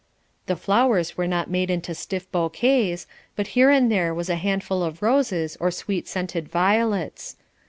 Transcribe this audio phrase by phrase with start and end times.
[0.47, 3.05] The flowers were not made into stiff bouquets,
[3.35, 7.35] but here and there was a handful of roses or sweet scented violets.